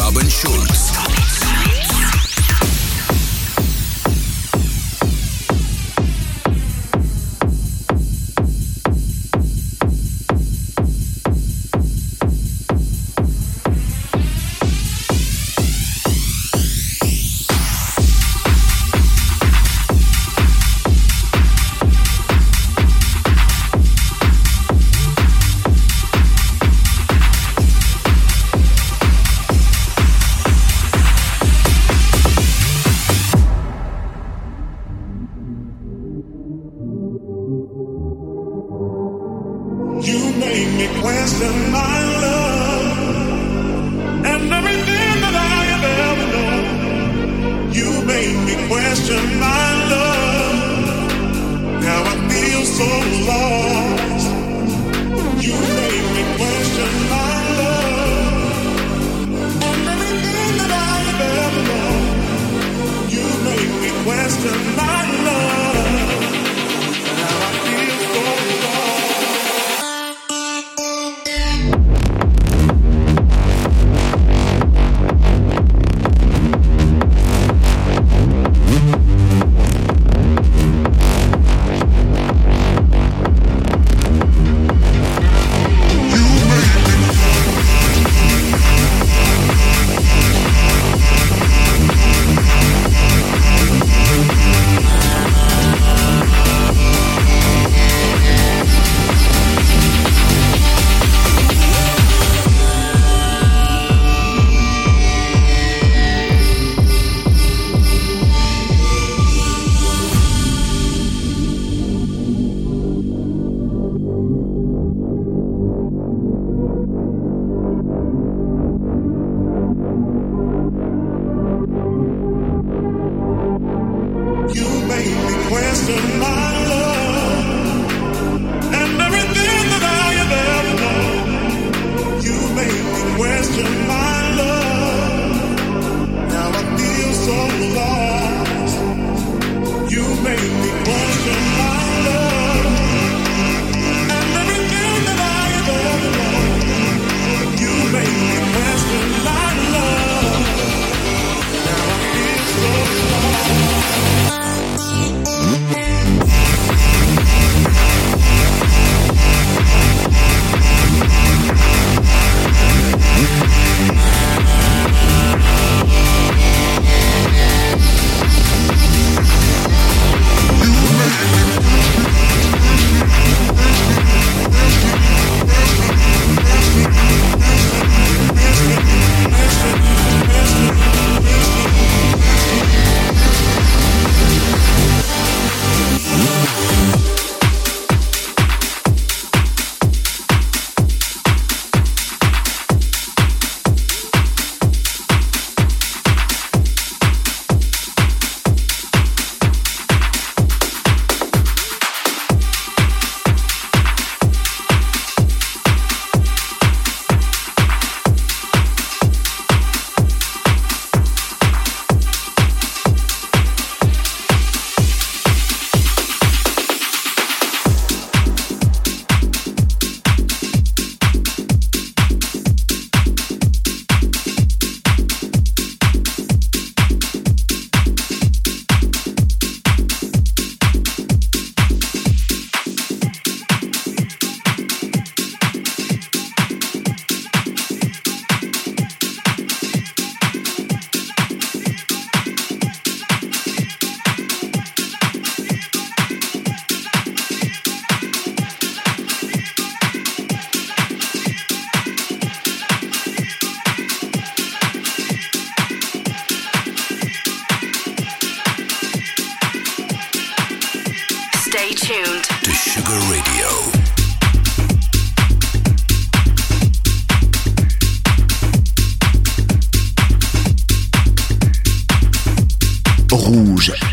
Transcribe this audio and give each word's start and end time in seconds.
Robin 0.00 0.30
Schulz. 0.30 0.89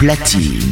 Platine. 0.07 0.66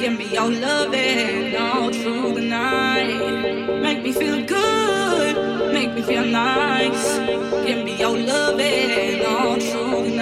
Give 0.00 0.16
me 0.16 0.32
your 0.32 0.52
loving 0.52 1.56
all 1.56 1.92
through 1.92 2.34
the 2.34 2.42
night. 2.42 3.80
Make 3.80 4.04
me 4.04 4.12
feel 4.12 4.44
good, 4.46 5.72
make 5.72 5.92
me 5.94 6.02
feel 6.02 6.24
nice. 6.24 7.18
Give 7.66 7.84
me 7.84 7.96
your 7.98 8.16
loving 8.16 9.26
all 9.26 9.58
through 9.58 10.10
the 10.10 10.16
night. 10.16 10.21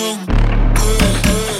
you. 0.00 0.16
Hey, 0.16 1.20
hey. 1.24 1.59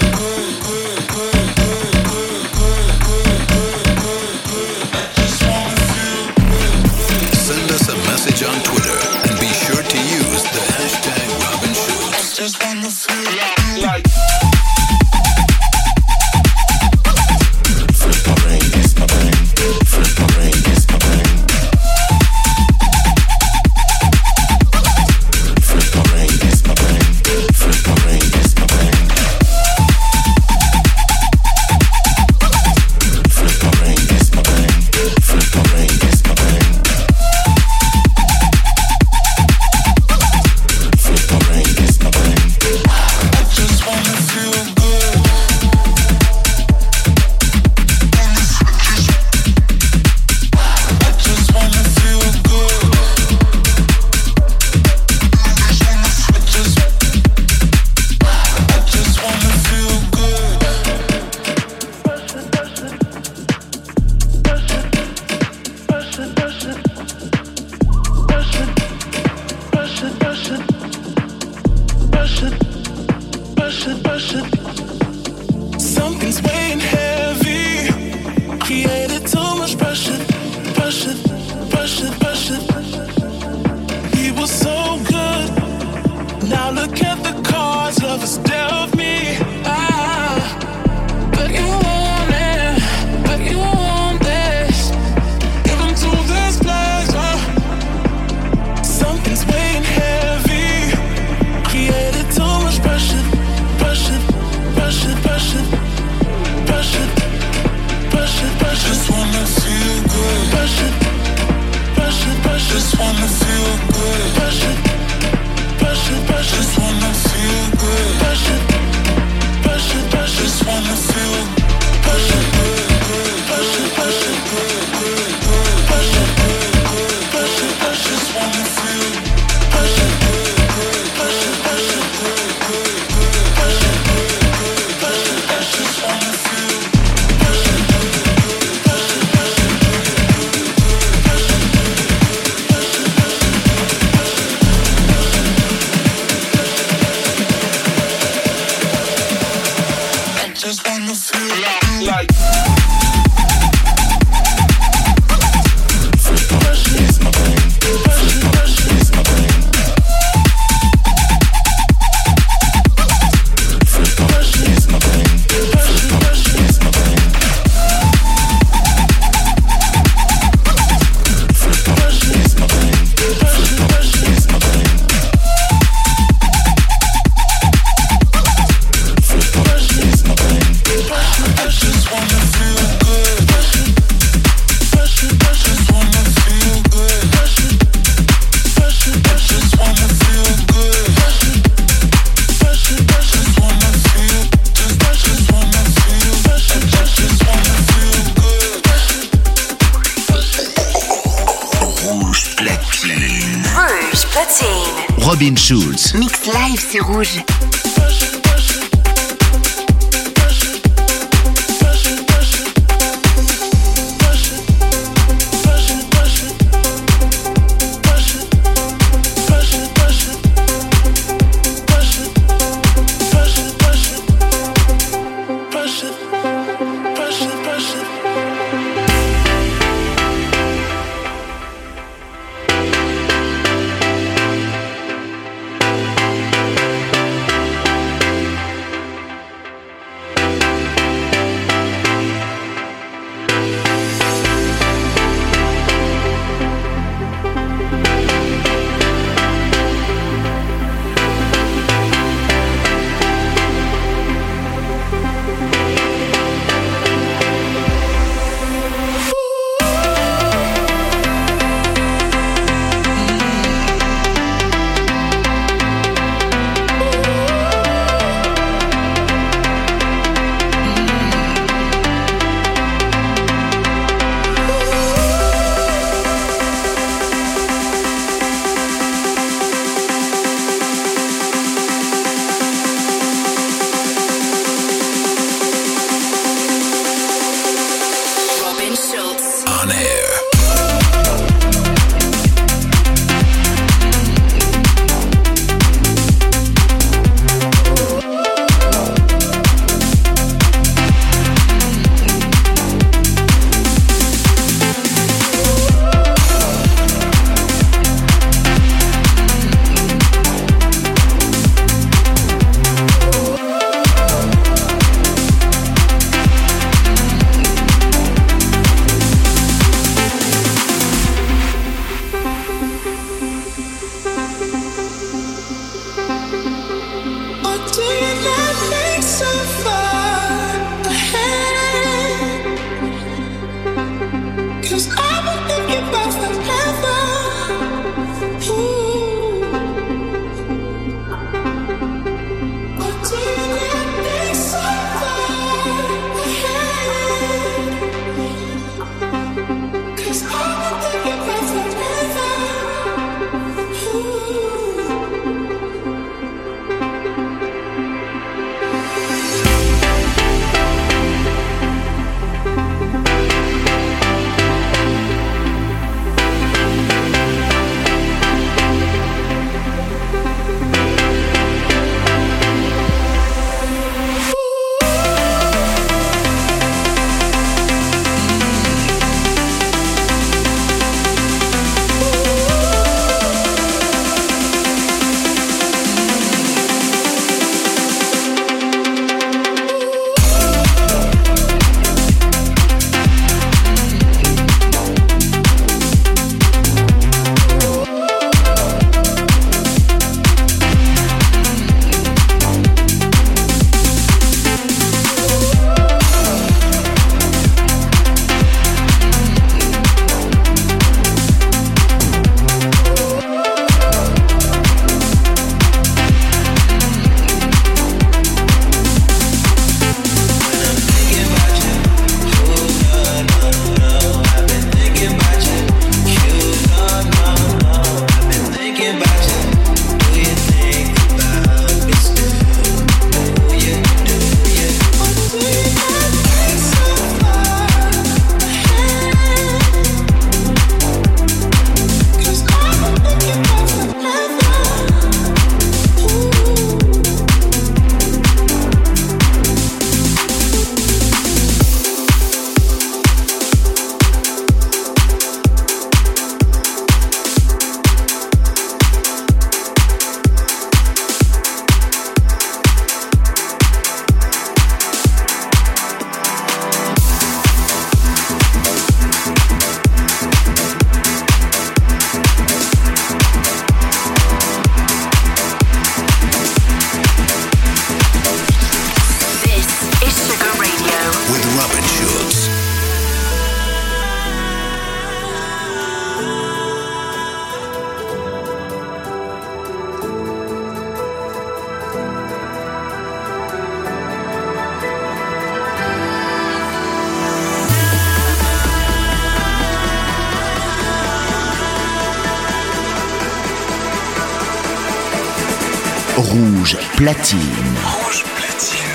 Platine. 507.23 507.61
Rouge 508.03 508.43
platine. 508.55 509.13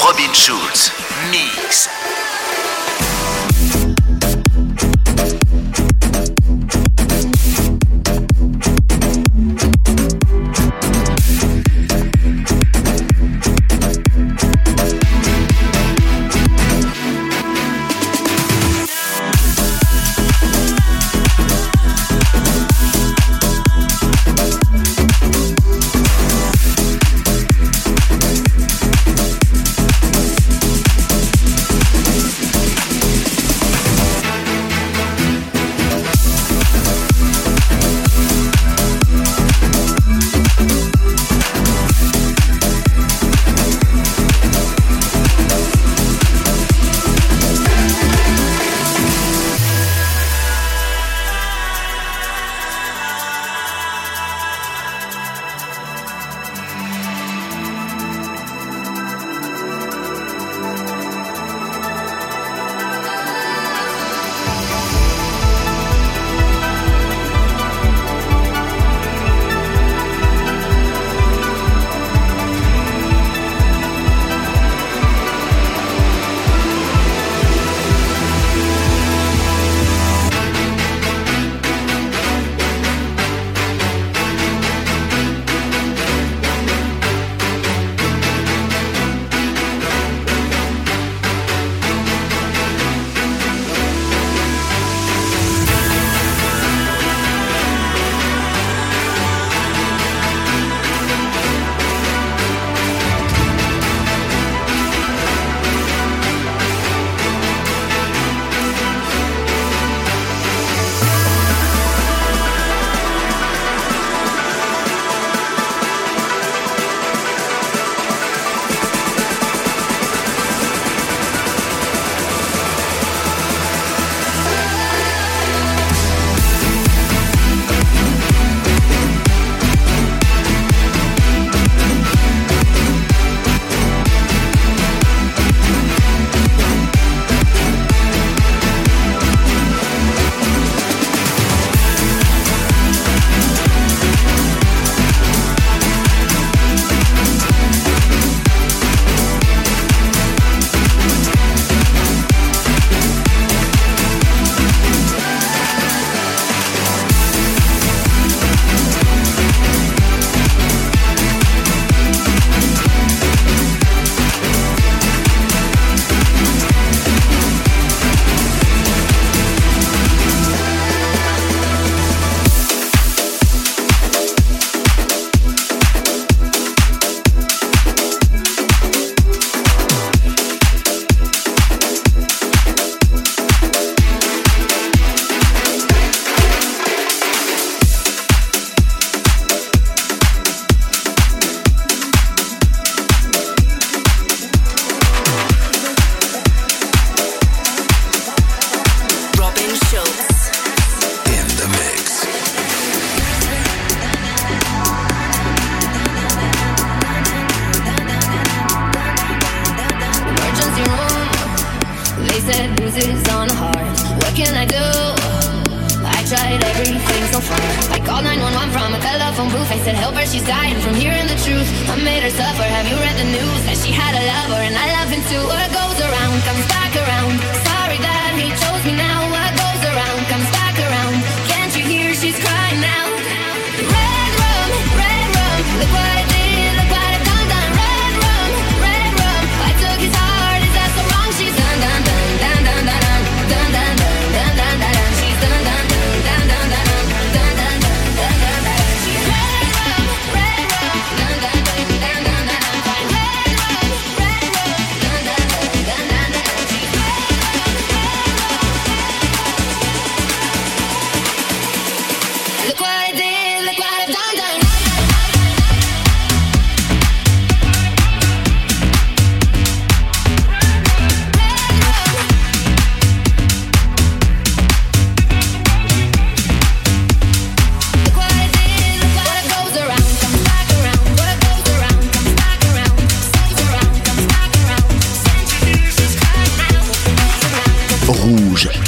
Robin 0.00 0.34
Schulz, 0.34 0.90
mix. 1.30 1.95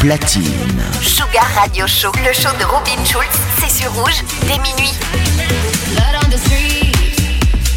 platine. 0.00 0.82
Sugar 1.00 1.46
Radio 1.56 1.86
Show, 1.86 2.12
le 2.24 2.32
show 2.32 2.50
de 2.58 2.64
Robin 2.64 3.04
Schulz, 3.04 3.26
c'est 3.58 3.70
sur 3.70 3.92
rouge 3.92 4.22
dès 4.42 4.58
minuit. 4.58 4.94
Blood 5.92 6.14
on 6.22 6.30
the 6.30 6.38
streets, 6.38 7.18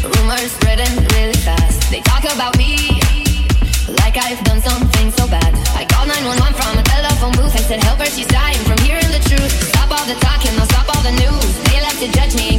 rumors 0.02 0.50
spreading 0.50 0.94
really 1.14 1.36
fast. 1.38 1.90
They 1.90 2.00
talk 2.02 2.24
about 2.24 2.56
me 2.56 3.00
like 4.02 4.16
I've 4.16 4.42
done 4.44 4.62
something 4.62 5.10
so 5.12 5.26
bad. 5.26 5.52
I 5.74 5.84
called 5.84 6.08
911 6.08 6.54
from 6.54 6.78
a 6.78 6.82
telephone 6.82 7.32
booth. 7.32 7.54
I 7.56 7.62
said, 7.62 7.82
Help 7.82 7.98
her, 7.98 8.06
she's 8.06 8.26
dying 8.26 8.58
from 8.66 8.78
hearing 8.84 9.10
the 9.10 9.22
truth. 9.28 9.50
Stop 9.70 9.90
all 9.90 10.06
the 10.06 10.18
talking, 10.20 10.52
I'll 10.58 10.66
stop 10.66 10.88
all 10.94 11.02
the 11.02 11.12
news. 11.12 11.52
They 11.70 11.80
like 11.80 11.98
to 11.98 12.08
judge 12.12 12.34
me. 12.36 12.51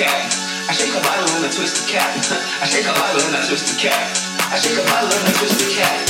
cat. 0.00 0.32
I 0.68 0.72
shake 0.72 0.96
a 0.96 1.00
bottle 1.04 1.36
and 1.36 1.44
I 1.44 1.50
twist 1.50 1.76
the 1.76 1.92
cap. 1.92 2.16
I 2.62 2.66
shake 2.66 2.86
a 2.86 2.92
bottle 2.96 3.20
and 3.20 3.36
I 3.36 3.46
twist 3.46 3.68
the 3.68 3.76
cap. 3.76 4.16
I 4.48 4.56
shake 4.56 4.78
a 4.78 4.84
bottle 4.88 5.12
and 5.12 5.28
I 5.28 5.32
twist 5.36 5.60
the 5.60 5.68
cap. 5.76 6.09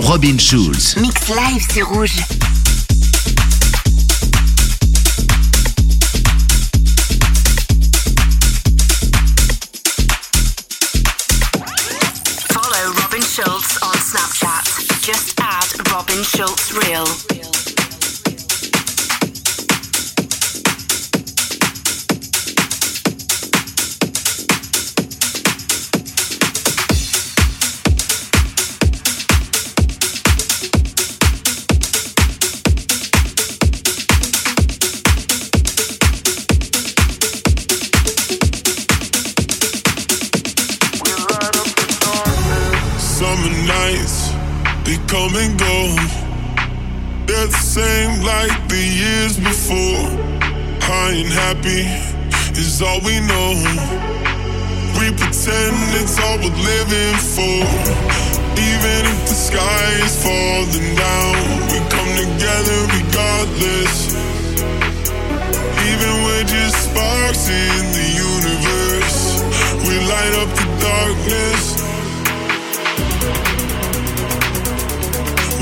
Robin 0.00 0.38
Schulz. 0.38 0.96
Mix 0.96 1.28
live 1.28 1.70
sur 1.70 1.86
Rouge. 1.88 2.16
Follow 12.48 12.92
Robin 13.02 13.20
Schultz 13.20 13.78
on 13.82 13.92
Snapchat. 13.98 15.02
Just 15.02 15.38
add 15.40 15.92
Robin 15.92 16.22
Schultz 16.22 16.72
Real. 16.72 17.31
Come 45.32 45.40
and 45.40 45.58
go. 45.58 45.96
They're 47.26 47.46
the 47.46 47.64
same 47.64 48.22
like 48.22 48.52
the 48.68 48.76
years 48.76 49.38
before. 49.38 50.04
High 50.82 51.14
and 51.22 51.32
happy 51.32 51.88
is 52.58 52.82
all 52.82 53.00
we 53.00 53.20
know. 53.20 53.52
We 54.98 55.08
pretend 55.16 55.76
it's 55.96 56.18
all 56.20 56.36
we're 56.36 56.52
living 56.52 57.16
for. 57.34 57.58
Even 58.60 59.00
if 59.08 59.20
the 59.28 59.38
sky 59.48 59.88
is 60.04 60.14
falling 60.22 60.94
down, 60.96 61.36
we 61.70 61.78
come 61.88 62.12
together 62.24 62.78
regardless. 62.98 64.12
Even 65.88 66.12
we're 66.24 66.44
just 66.44 66.76
sparks 66.90 67.48
in 67.48 67.82
the 67.96 68.08
universe, 68.36 69.40
we 69.88 69.96
light 70.12 70.34
up 70.42 70.50
the 70.56 70.66
darkness. 70.80 71.81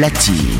platine. 0.00 0.59